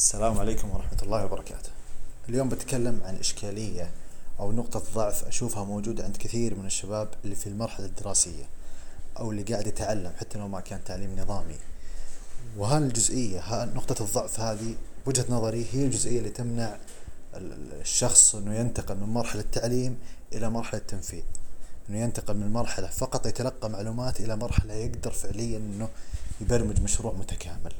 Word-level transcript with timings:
السلام 0.00 0.38
عليكم 0.38 0.70
ورحمة 0.70 0.98
الله 1.02 1.24
وبركاته. 1.24 1.70
اليوم 2.28 2.48
بتكلم 2.48 3.00
عن 3.04 3.16
إشكالية 3.16 3.90
أو 4.40 4.52
نقطة 4.52 4.82
ضعف 4.94 5.24
أشوفها 5.24 5.64
موجودة 5.64 6.04
عند 6.04 6.16
كثير 6.16 6.54
من 6.54 6.66
الشباب 6.66 7.08
اللي 7.24 7.36
في 7.36 7.46
المرحلة 7.46 7.86
الدراسية 7.86 8.44
أو 9.18 9.30
اللي 9.30 9.42
قاعد 9.42 9.66
يتعلم 9.66 10.12
حتى 10.20 10.38
لو 10.38 10.48
ما 10.48 10.60
كان 10.60 10.84
تعليم 10.84 11.16
نظامي. 11.18 11.54
وهالجزئية 12.56 13.40
ها 13.40 13.64
نقطة 13.64 14.04
الضعف 14.04 14.40
هذه 14.40 14.74
بوجهة 15.06 15.24
نظري 15.28 15.66
هي 15.72 15.84
الجزئية 15.84 16.18
اللي 16.18 16.30
تمنع 16.30 16.76
الشخص 17.34 18.34
إنه 18.34 18.54
ينتقل 18.54 18.96
من 18.96 19.08
مرحلة 19.08 19.42
التعليم 19.42 19.98
إلى 20.32 20.50
مرحلة 20.50 20.80
التنفيذ. 20.80 21.22
إنه 21.90 21.98
ينتقل 21.98 22.36
من 22.36 22.52
مرحلة 22.52 22.86
فقط 22.86 23.26
يتلقى 23.26 23.70
معلومات 23.70 24.20
إلى 24.20 24.36
مرحلة 24.36 24.74
يقدر 24.74 25.10
فعليا 25.10 25.58
إنه 25.58 25.88
يبرمج 26.40 26.80
مشروع 26.80 27.12
متكامل. 27.12 27.72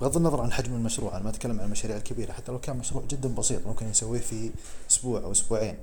بغض 0.00 0.16
النظر 0.16 0.40
عن 0.40 0.52
حجم 0.52 0.74
المشروع 0.74 1.16
أنا 1.16 1.24
ما 1.24 1.30
أتكلم 1.30 1.60
عن 1.60 1.66
المشاريع 1.66 1.96
الكبيرة 1.96 2.32
حتى 2.32 2.52
لو 2.52 2.58
كان 2.58 2.76
مشروع 2.76 3.04
جدا 3.10 3.34
بسيط 3.34 3.66
ممكن 3.66 3.88
يسويه 3.88 4.20
في 4.20 4.50
أسبوع 4.90 5.20
أو 5.20 5.32
أسبوعين 5.32 5.76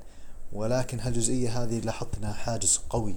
ولكن 0.54 1.00
هالجزئية 1.00 1.64
هذه 1.64 1.80
لاحظت 1.80 2.18
إنها 2.18 2.34
حاجز 2.34 2.82
قوي 2.90 3.16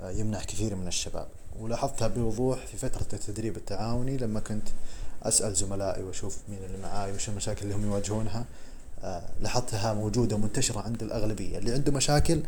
آه، 0.00 0.10
يمنع 0.10 0.42
كثير 0.42 0.74
من 0.74 0.86
الشباب 0.86 1.28
ولاحظتها 1.60 2.08
بوضوح 2.08 2.66
في 2.66 2.76
فترة 2.76 3.06
التدريب 3.12 3.56
التعاوني 3.56 4.16
لما 4.16 4.40
كنت 4.40 4.68
أسأل 5.22 5.54
زملائي 5.54 6.02
وأشوف 6.02 6.38
مين 6.48 6.58
اللي 6.64 6.78
معاي 6.82 7.12
وش 7.12 7.28
المشاكل 7.28 7.62
اللي 7.62 7.74
هم 7.74 7.82
يواجهونها 7.82 8.44
آه، 9.02 9.22
لاحظتها 9.40 9.94
موجودة 9.94 10.36
منتشرة 10.36 10.80
عند 10.80 11.02
الأغلبية 11.02 11.58
اللي 11.58 11.72
عنده 11.72 11.92
مشاكل 11.92 12.42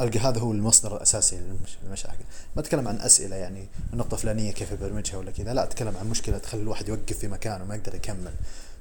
ألقى 0.00 0.18
هذا 0.18 0.40
هو 0.40 0.52
المصدر 0.52 0.96
الأساسي 0.96 1.40
للمشاكل. 1.84 2.24
ما 2.56 2.62
أتكلم 2.62 2.88
عن 2.88 3.00
أسئلة 3.00 3.36
يعني 3.36 3.68
النقطة 3.92 4.14
الفلانية 4.14 4.52
كيف 4.52 4.72
أبرمجها 4.72 5.16
ولا 5.16 5.30
كذا 5.30 5.54
لا 5.54 5.64
أتكلم 5.64 5.96
عن 5.96 6.10
مشكلة 6.10 6.38
تخلي 6.38 6.62
الواحد 6.62 6.88
يوقف 6.88 7.18
في 7.18 7.28
مكانه 7.28 7.64
ما 7.64 7.74
يقدر 7.74 7.94
يكمل. 7.94 8.32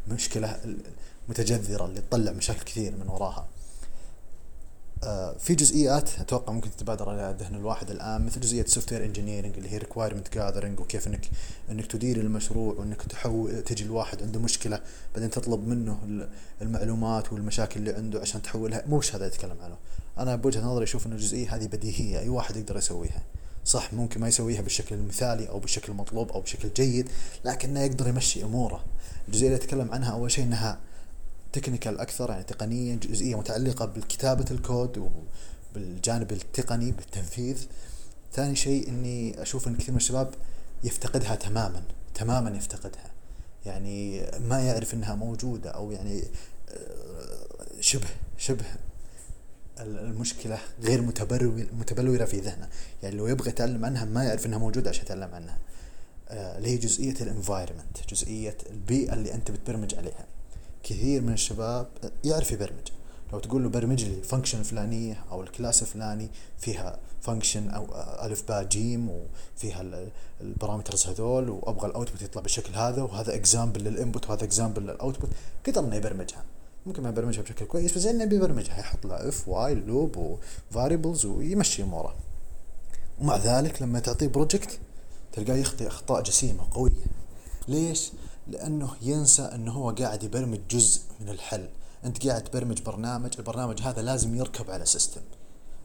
مشكلة 0.07 0.59
متجذرة 1.29 1.85
اللي 1.85 2.01
تطلع 2.01 2.31
مشاكل 2.31 2.63
كثير 2.63 2.91
من 2.91 3.07
وراها. 3.09 3.47
آه 5.03 5.35
في 5.37 5.55
جزئيات 5.55 6.19
أتوقع 6.19 6.53
ممكن 6.53 6.71
تتبادر 6.71 7.09
على 7.09 7.35
ذهن 7.39 7.55
الواحد 7.55 7.89
الآن 7.89 8.25
مثل 8.25 8.41
جزئية 8.41 8.61
ال 8.61 8.93
software 8.93 9.05
engineering 9.05 9.57
اللي 9.57 9.69
هي 9.69 9.77
requirement 9.77 10.33
gathering 10.33 10.79
وكيف 10.79 11.07
انك 11.07 11.29
إنك 11.71 11.85
تدير 11.85 12.17
المشروع 12.17 12.73
وإنك 12.73 13.01
تحول 13.01 13.63
تجي 13.63 13.83
الواحد 13.83 14.23
عنده 14.23 14.39
مشكلة 14.39 14.79
بعدين 15.13 15.29
تطلب 15.29 15.67
منه 15.67 16.27
المعلومات 16.61 17.33
والمشاكل 17.33 17.79
اللي 17.79 17.93
عنده 17.93 18.19
عشان 18.19 18.41
تحولها. 18.41 18.83
مو 18.87 19.01
هذا 19.13 19.25
يتكلم 19.25 19.57
عنه. 19.63 19.75
أنا 20.17 20.35
بوجهة 20.35 20.61
نظري 20.61 20.83
أشوف 20.83 21.07
ان 21.07 21.11
الجزئيه 21.11 21.55
هذه 21.55 21.65
بديهية 21.65 22.19
أي 22.19 22.29
واحد 22.29 22.55
يقدر 22.55 22.77
يسويها. 22.77 23.21
صح 23.65 23.93
ممكن 23.93 24.21
ما 24.21 24.27
يسويها 24.27 24.61
بالشكل 24.61 24.95
المثالي 24.95 25.49
أو 25.49 25.59
بالشكل 25.59 25.91
المطلوب 25.91 26.31
أو 26.31 26.41
بشكل 26.41 26.73
جيد 26.73 27.09
لكنه 27.45 27.79
يقدر 27.79 28.07
يمشي 28.07 28.43
أموره. 28.43 28.83
الجزئية 29.27 29.47
اللي 29.47 29.57
أتكلم 29.57 29.91
عنها 29.91 30.11
أول 30.11 30.31
شيء 30.31 30.43
إنها 30.43 30.79
تكنيكال 31.53 31.99
أكثر 31.99 32.29
يعني 32.29 32.43
تقنيا 32.43 32.95
جزئية 32.95 33.35
متعلقة 33.35 33.85
بكتابه 33.85 34.45
الكود 34.51 35.09
وبالجانب 35.75 36.31
التقني 36.31 36.91
بالتنفيذ. 36.91 37.65
ثاني 38.33 38.55
شيء 38.55 38.89
إني 38.89 39.41
أشوف 39.41 39.67
إن 39.67 39.75
كثير 39.75 39.91
من 39.91 39.97
الشباب 39.97 40.33
يفتقدها 40.83 41.35
تماما 41.35 41.83
تماما 42.15 42.57
يفتقدها. 42.57 43.11
يعني 43.65 44.25
ما 44.39 44.59
يعرف 44.59 44.93
إنها 44.93 45.15
موجودة 45.15 45.69
أو 45.69 45.91
يعني 45.91 46.23
آه، 46.69 47.81
شبه 47.81 48.07
شبه 48.37 48.65
المشكلة 49.79 50.59
غير 50.81 51.01
متبلورة 51.79 52.25
في 52.25 52.39
ذهنه 52.39 52.69
يعني 53.03 53.15
لو 53.15 53.27
يبغى 53.27 53.49
يتعلم 53.49 53.85
عنها 53.85 54.05
ما 54.05 54.23
يعرف 54.23 54.45
إنها 54.45 54.57
موجودة 54.57 54.89
عشان 54.89 55.03
يتعلم 55.03 55.35
عنها. 55.35 55.57
آه، 56.29 56.57
اللي 56.57 56.69
هي 56.69 56.77
جزئية 56.77 57.15
ال 57.21 57.28
environment 57.28 57.97
جزئية 58.09 58.57
البيئة 58.69 59.13
اللي 59.13 59.33
أنت 59.33 59.51
بتبرمج 59.51 59.95
عليها. 59.95 60.25
كثير 60.83 61.21
من 61.21 61.33
الشباب 61.33 61.87
يعرف 62.23 62.51
يبرمج. 62.51 62.87
لو 63.33 63.39
تقول 63.39 63.63
له 63.63 63.69
برمج 63.69 64.03
لي 64.03 64.21
function 64.21 64.59
الفلانية 64.59 65.23
أو 65.31 65.43
ال 65.43 65.50
class 65.50 65.81
الفلاني 65.81 66.29
فيها 66.59 66.99
function 67.21 67.69
أو 67.69 67.87
ألف 68.25 68.43
باء 68.47 68.63
جيم 68.63 69.09
وفيها 69.09 70.09
ال 70.41 70.47
parameters 70.47 71.07
هذول 71.07 71.49
وأبغى 71.49 71.87
ال 71.87 71.92
output 71.92 72.21
يطلع 72.21 72.41
بالشكل 72.41 72.75
هذا 72.75 73.01
وهذا 73.01 73.35
example 73.35 73.83
لل 73.83 73.97
input 73.97 74.29
وهذا 74.29 74.43
example 74.43 74.81
لل 74.81 74.93
output 74.93 75.29
قدر 75.67 75.81
انه 75.81 75.95
يبرمجها 75.95 76.43
ممكن 76.85 77.03
ما 77.03 77.09
يبرمجها 77.09 77.41
بشكل 77.41 77.65
كويس 77.65 77.97
بس 77.97 78.05
إنه 78.05 78.25
بيبرمجها 78.25 78.79
يحط 78.79 79.05
له 79.05 79.29
if 79.29 79.75
while 79.75 80.10
loop 80.10 80.37
و 80.71 80.77
variables 80.77 81.25
ويمشي 81.25 81.83
أموره. 81.83 82.15
ومع 83.21 83.37
ذلك 83.37 83.81
لما 83.81 83.99
تعطيه 83.99 84.27
project 84.27 84.79
تلقاه 85.33 85.55
يخطي 85.55 85.87
أخطاء 85.87 86.21
جسيمة 86.21 86.63
قوية. 86.71 87.05
ليش؟ 87.67 88.11
لأنه 88.47 88.89
ينسى 89.01 89.41
إنه 89.41 89.71
هو 89.71 89.89
قاعد 89.89 90.23
يبرمج 90.23 90.59
جزء 90.69 91.01
من 91.19 91.29
الحل. 91.29 91.69
أنت 92.05 92.27
قاعد 92.27 92.43
تبرمج 92.43 92.81
برنامج 92.81 93.33
البرنامج 93.39 93.81
هذا 93.81 94.01
لازم 94.01 94.35
يركب 94.35 94.71
على 94.71 94.85
system 94.85 95.21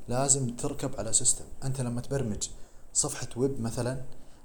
لازم 0.08 0.56
تركب 0.56 0.90
على 0.98 1.12
system 1.12 1.44
أنت 1.64 1.80
لما 1.80 2.00
تبرمج 2.00 2.48
صفحة 2.94 3.28
ويب 3.36 3.60
مثلا 3.60 4.02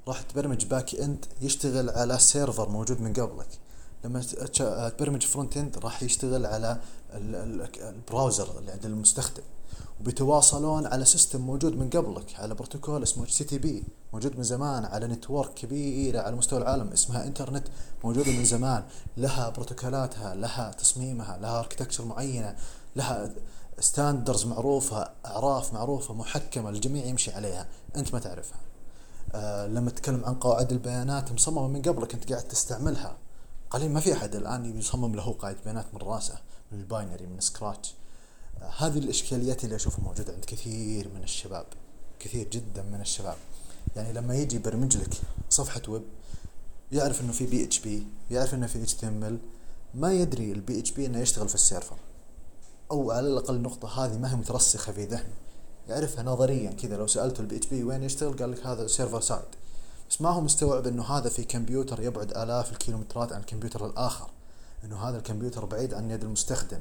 راح 0.08 0.22
تبرمج 0.22 0.66
back 0.66 0.96
end 0.96 1.26
يشتغل 1.42 1.90
على 1.90 2.20
server 2.20 2.70
موجود 2.70 3.02
من 3.02 3.14
قبلك. 3.14 3.48
لما 4.04 4.22
تبرمج 4.90 5.26
front 5.26 5.58
end 5.58 5.78
راح 5.78 6.04
يشتغل 6.04 6.46
على 6.46 6.80
ال 7.14 7.32
browser 7.32 8.60
اللي 8.60 8.72
عند 8.72 8.86
المستخدم. 8.86 9.44
وبيتواصلون 10.00 10.88
على 10.88 11.06
system 11.06 11.42
موجود 11.42 11.76
من 11.76 11.90
قبلك 11.90 12.36
على 12.40 12.56
بروتوكول 12.56 13.04
اسمه 13.04 13.26
TCP 13.26 13.84
موجود 14.14 14.38
من 14.38 14.44
زمان 14.44 14.86
على 14.86 15.08
network 15.08 15.54
كبيرة 15.54 16.20
على 16.20 16.36
مستوى 16.36 16.60
العالم 16.60 16.88
اسمها 16.88 17.24
إنترنت 17.24 17.68
موجودة 18.04 18.32
من 18.32 18.46
زمان. 18.46 18.84
لها 19.18 19.50
بروتوكولاتها 19.50 20.36
لها 20.36 20.72
تصميمها 20.72 21.38
لها 21.38 21.60
architecture 21.60 22.06
معينة 22.06 22.56
لها 22.96 23.32
standards 23.80 24.46
معروفة 24.46 25.10
أعراف 25.26 25.74
معروفة 25.74 26.14
محكمة 26.14 26.70
الجميع 26.70 27.06
يمشي 27.06 27.32
عليها. 27.32 27.68
أنت 27.96 28.14
ما 28.14 28.20
تعرفها. 28.20 28.60
آه 29.34 29.68
لما 29.68 29.90
تتكلم 29.90 30.26
عن 30.26 30.36
قواعد 30.36 30.72
البيانات 30.72 31.32
مصممة 31.32 31.68
من 31.68 31.82
قبلك 31.82 32.14
أنت 32.14 32.32
قاعد 32.32 32.44
تستعملها. 32.44 33.18
قليل 33.74 33.92
ما 33.92 34.00
في 34.00 34.14
أحد 34.14 34.36
الآن 34.36 34.80
يصمم 34.80 35.16
له 35.16 35.34
قاعدة 35.34 35.58
بيانات 35.64 35.86
من 35.94 36.02
رأسه 36.02 36.38
من 36.72 36.80
ال 36.80 36.86
binary 36.86 37.26
من 37.26 37.40
scratch. 37.40 37.94
آه، 38.62 38.70
هذه 38.78 38.98
الإشكاليات 38.98 39.64
اللي 39.64 39.76
أشوفها 39.76 40.04
موجودة 40.04 40.34
عند 40.34 40.46
كثير 40.46 41.10
من 41.16 41.24
الشباب 41.24 41.66
كثير 42.20 42.48
جدا 42.50 42.84
من 42.84 43.02
الشباب. 43.02 43.36
يعني 43.96 44.14
لما 44.14 44.36
يجي 44.36 44.56
يبرمج 44.56 44.98
لك 44.98 45.14
صفحة 45.50 45.82
ويب 45.88 46.04
يعرف 46.92 47.22
إنه 47.22 47.32
في 47.32 47.46
PHP 47.46 48.08
يعرف 48.32 48.54
إنه 48.54 48.68
في 48.68 48.84
HTML 48.84 49.38
ما 49.94 50.14
يدري 50.14 50.52
ال 50.52 50.80
PHP 50.80 51.06
إنه 51.06 51.20
يشتغل 51.20 51.50
في 51.50 51.56
ال 51.56 51.61
server. 51.61 51.98
أو 52.92 53.12
على 53.12 53.28
الأقل 53.28 53.56
النقطه 53.56 54.06
هذه 54.06 54.18
ما 54.18 54.32
هي 54.32 54.36
مترسخة 54.36 54.92
في 54.92 55.06
ذهنه. 55.06 55.34
يعرفها 55.90 56.24
نظريا 56.24 56.72
كذا 56.72 56.98
لو 56.98 57.08
سألته 57.08 57.42
ال 57.42 57.58
PHP 57.58 57.84
وين 57.84 58.04
يشتغل 58.04 58.38
قال 58.38 58.52
لك 58.52 58.66
هذا 58.66 58.88
server 58.88 59.22
side. 59.22 59.63
بس 60.14 60.22
ما 60.22 60.30
هو 60.30 60.42
مستوعب 60.42 60.88
إنه 60.88 61.04
هذا 61.04 61.30
في 61.30 61.44
كمبيوتر 61.44 62.02
يبعد 62.02 62.38
آلاف 62.38 62.72
الكيلومترات 62.72 63.34
عن 63.34 63.40
الكمبيوتر 63.40 63.86
الآخر. 63.86 64.30
إنه 64.84 64.96
هذا 64.96 65.18
الكمبيوتر 65.18 65.66
بعيد 65.66 65.94
عن 65.94 66.12
يد 66.12 66.24
المستخدم. 66.24 66.80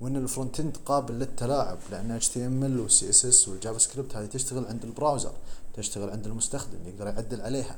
وإن 0.00 0.16
ال 0.16 0.23
front 0.23 0.60
end 0.60 0.76
قابل 0.86 1.14
للتلاعب 1.14 1.78
لأن 1.90 2.10
اتش 2.10 2.28
تي 2.28 2.46
إم 2.46 2.64
إل 2.64 2.80
والسي 2.80 3.10
إس 3.10 3.24
إس 3.24 3.48
والجافا 3.48 3.78
سكريبت 3.78 4.16
هذه 4.16 4.26
تشتغل 4.26 4.66
عند 4.66 4.84
ال 4.84 4.90
browser 4.90 5.32
تشتغل 5.74 6.10
عند 6.10 6.26
المستخدم 6.26 6.78
يقدر 6.86 7.06
يعدل 7.06 7.40
عليها. 7.40 7.76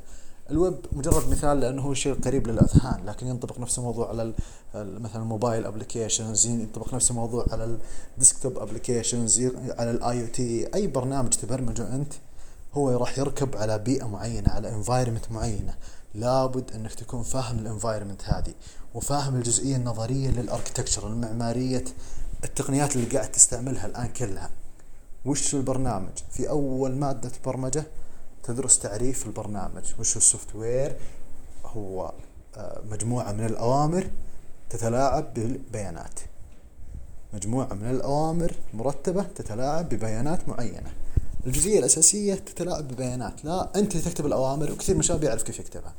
الويب 0.51 0.77
مجرد 0.93 1.29
مثال 1.29 1.61
لأنه 1.61 1.83
هو 1.83 1.95
شيء 1.95 2.15
قريب 2.15 2.47
للأذهان 2.47 3.07
لكن 3.07 3.27
ينطبق 3.27 3.59
نفس 3.59 3.79
الموضوع 3.79 4.09
على 4.09 4.33
مثلا 4.75 5.23
ال 5.23 5.29
mobile 5.29 5.67
applications 5.67 6.47
ينطبق 6.47 6.95
نفس 6.95 7.11
الموضوع 7.11 7.47
على 7.51 7.79
ال 8.15 8.20
desktop 8.20 8.59
applications 8.59 9.41
على 9.79 9.91
ال 9.91 10.23
IoT 10.23 10.75
أي 10.75 10.87
برنامج 10.87 11.31
تبرمجه 11.31 11.95
أنت 11.95 12.13
هو 12.75 12.91
راح 12.97 13.19
يركب 13.19 13.57
على 13.57 13.79
بيئة 13.79 14.07
معينة 14.07 14.51
على 14.51 14.69
environment 14.69 15.33
معينة. 15.33 15.75
لابد 16.15 16.73
إنك 16.75 16.95
تكون 16.95 17.23
فاهم 17.23 17.59
ال 17.59 17.64
environment 17.64 18.25
هذه 18.25 18.55
وفاهم 18.95 19.37
الجزئية 19.37 19.77
النظرية 19.77 20.31
لل 20.31 20.42
architecture 20.42 21.07
المعمارية 21.07 21.85
التقنيات 22.45 22.97
اللي 22.97 23.07
قاعد 23.07 23.33
تستعملها 23.33 23.87
الآن 23.87 24.09
كلها. 24.09 24.51
وش 25.25 25.55
البرنامج؟ 25.55 26.19
في 26.31 26.49
أول 26.49 26.93
مادة 26.93 27.31
برمجة 27.45 27.87
تدرس 28.43 28.79
تعريف 28.79 29.27
البرنامج. 29.27 29.95
وش 29.99 30.17
ال 30.17 30.55
software 30.55 30.97
هو 31.65 32.13
آه، 32.57 32.81
مجموعة 32.91 33.33
من 33.33 33.47
الأوامر 33.47 34.11
تتلاعب 34.71 35.35
بالبيانات. 35.35 36.21
مجموعة 37.35 37.75
من 37.75 37.91
الأوامر 37.91 38.55
مرتبة 38.75 39.23
تتلاعب 39.23 39.89
ببيانات 39.89 40.49
معينة. 40.49 40.93
الجزئية 41.47 41.79
الأساسية 41.79 42.35
تتلاعب 42.35 42.89
ببيانات. 42.89 43.45
لا 43.45 43.69
أنت 43.77 43.97
تكتب 43.97 44.27
الأوامر 44.27 44.73
وكثير 44.73 44.95
من 44.95 45.01
الشباب 45.01 45.25
يعرف 45.25 45.43
كيف 45.43 45.59
يكتبها. 45.59 45.93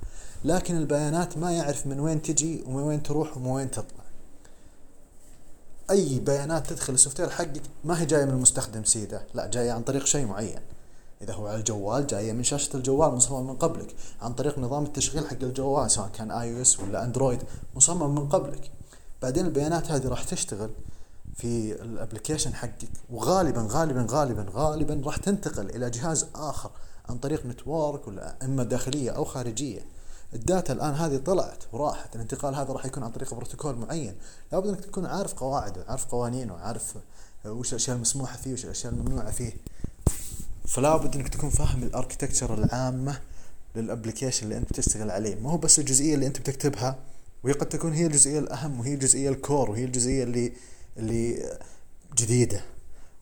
لكن 0.45 0.77
البيانات 0.77 1.37
ما 1.37 1.51
يعرف 1.51 1.87
من 1.87 1.99
وين 1.99 2.21
تجي 2.21 2.63
ومن 2.67 2.83
وين 2.83 3.03
تروح 3.03 3.37
ومن 3.37 3.47
وين 3.47 3.71
تطلع. 3.71 4.05
أي 5.91 6.19
بيانات 6.19 6.67
تدخل 6.67 6.93
ال 6.93 7.19
software 7.19 7.29
حقك 7.29 7.61
ما 7.83 8.01
هي 8.01 8.05
جاية 8.05 8.25
من 8.25 8.31
المستخدم 8.31 8.83
سيده. 8.83 9.21
لا 9.33 9.47
جاية 9.47 9.71
عن 9.71 9.81
طريق 9.83 10.05
شيء 10.05 10.25
معين. 10.25 10.59
إذا 11.21 11.33
هو 11.33 11.47
على 11.47 11.57
الجوال 11.57 12.07
جاية 12.07 12.33
من 12.33 12.43
شاشة 12.43 12.77
الجوال 12.77 13.13
مصمم 13.13 13.47
من 13.47 13.55
قبلك. 13.55 13.95
عن 14.21 14.33
طريق 14.33 14.59
نظام 14.59 14.83
التشغيل 14.83 15.27
حق 15.27 15.37
الجوال 15.43 15.91
سواء 15.91 16.09
كان 16.17 16.31
iOS 16.31 16.79
ولا 16.79 17.03
Android 17.03 17.43
مصمم 17.75 18.15
من 18.15 18.29
قبلك. 18.29 18.71
بعدين 19.21 19.45
البيانات 19.45 19.91
هذه 19.91 20.07
راح 20.07 20.23
تشتغل. 20.23 20.69
في 21.35 21.81
ال 21.81 21.87
application 21.87 22.53
حقك 22.53 22.89
وغالبا 23.09 23.67
غالبا 23.69 24.07
غالبا 24.09 24.45
غالبا 24.53 25.01
راح 25.05 25.17
تنتقل 25.17 25.69
إلى 25.69 25.89
جهاز 25.89 26.25
آخر 26.35 26.71
عن 27.09 27.17
طريق 27.17 27.45
network 27.45 28.07
ولا 28.07 28.35
إما 28.43 28.63
داخلية 28.63 29.11
أو 29.11 29.25
خارجية. 29.25 29.81
ال 30.33 30.41
data 30.41 30.73
الآن 30.73 30.93
هذه 30.93 31.17
طلعت 31.17 31.63
وراحت 31.71 32.15
الانتقال 32.15 32.55
هذا 32.55 32.73
راح 32.73 32.85
يكون 32.85 33.03
عن 33.03 33.11
طريق 33.11 33.33
بروتوكول 33.33 33.75
معين. 33.75 34.15
لابد 34.51 34.67
إنك 34.67 34.85
تكون 34.85 35.05
عارف 35.05 35.33
قواعده 35.33 35.85
عارف 35.87 36.05
قوانينه 36.05 36.53
عارف 36.53 36.93
وش 37.45 37.69
الأشياء 37.69 37.95
المسموحة 37.95 38.37
فيه 38.37 38.53
وش 38.53 38.65
الأشياء 38.65 38.93
الممنوعة 38.93 39.31
فيه. 39.31 39.53
فلا 40.67 40.97
بد 40.97 41.15
إنك 41.15 41.29
تكون 41.29 41.49
فاهم 41.49 41.83
ال 41.83 41.89
architecture 41.89 42.53
العامة 42.53 43.19
لل 43.75 43.86
application 43.86 44.43
اللي 44.43 44.57
أنت 44.57 44.69
بتشتغل 44.69 45.11
عليه. 45.11 45.35
ما 45.35 45.51
هو 45.51 45.57
بس 45.57 45.79
الجزئية 45.79 46.15
اللي 46.15 46.27
أنت 46.27 46.39
بتكتبها 46.39 46.95
وهي 47.43 47.53
قد 47.53 47.69
تكون 47.69 47.93
هي 47.93 48.05
الجزئية 48.05 48.39
الأهم 48.39 48.79
وهي 48.79 48.93
الجزئية 48.93 49.29
ال 49.29 49.38
core 49.38 49.71
وهي 49.71 49.85
الجزئية 49.85 50.23
اللي 50.23 50.53
اللي 50.97 51.57
جديدة. 52.17 52.61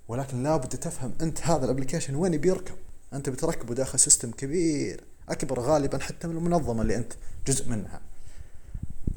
ولكن 0.08 0.44
لابد 0.44 0.68
تفهم 0.68 1.14
أنت 1.22 1.42
هذا 1.42 1.66
ال 1.66 1.70
application 1.70 2.16
وين 2.16 2.38
بيركب. 2.38 2.76
أنت 3.14 3.30
بتركبه 3.30 3.74
داخل 3.74 4.00
system 4.00 4.32
كبير. 4.32 5.04
أكبر 5.30 5.60
غالبا 5.60 5.98
حتى 5.98 6.28
من 6.28 6.38
المنظمة 6.38 6.82
اللي 6.82 6.96
أنت 6.96 7.14
جزء 7.48 7.70
منها. 7.70 8.02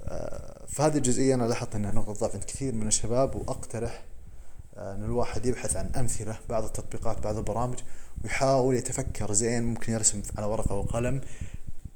آه، 0.05 0.67
فهذه 0.69 0.97
الجزئية 0.97 1.35
أنا 1.35 1.45
لاحظت 1.45 1.75
أنها 1.75 1.93
نقطة 1.93 2.13
ضعف 2.13 2.35
عند 2.35 2.45
كثير 2.45 2.75
من 2.75 2.87
الشباب 2.87 3.35
وأقترح 3.35 4.03
آه، 4.77 4.95
إن 4.95 5.05
الواحد 5.05 5.47
يبحث 5.47 5.77
عن 5.77 5.91
أمثلة 5.97 6.39
بعض 6.49 6.65
التطبيقات 6.65 7.25
بعض 7.25 7.37
البرامج 7.37 7.79
ويحاول 8.25 8.75
يتفكر 8.77 9.33
زين 9.33 9.63
ممكن 9.63 9.93
يرسم 9.93 10.23
على 10.37 10.47
ورقة 10.47 10.75
وقلم 10.75 11.21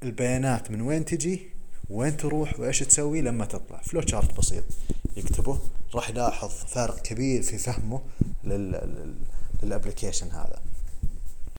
البيانات 0.03 0.71
من 0.71 0.81
وين 0.81 1.05
تجي 1.05 1.49
وين 1.89 2.17
تروح 2.17 2.59
وإيش 2.59 2.79
تسوي 2.79 3.21
لما 3.21 3.45
تطلع. 3.45 3.81
flow 3.81 4.01
chart 4.01 4.37
بسيط. 4.37 4.63
يكتبه. 5.17 5.59
راح 5.95 6.09
يلاحظ 6.09 6.49
فارق 6.49 7.01
كبير 7.01 7.41
في 7.41 7.57
فهمه 7.57 8.01
لل 9.63 9.73
application 9.73 10.27
هذا. 10.31 10.61